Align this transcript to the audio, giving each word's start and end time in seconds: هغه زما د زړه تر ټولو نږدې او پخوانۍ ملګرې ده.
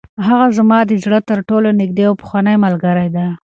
هغه 0.27 0.47
زما 0.57 0.79
د 0.85 0.91
زړه 1.03 1.19
تر 1.29 1.39
ټولو 1.49 1.69
نږدې 1.81 2.03
او 2.09 2.13
پخوانۍ 2.21 2.55
ملګرې 2.65 3.07
ده. 3.15 3.27